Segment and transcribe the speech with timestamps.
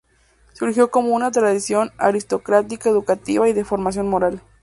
[0.53, 4.41] Surgió como una tradición aristocrática educativa y de formación moral.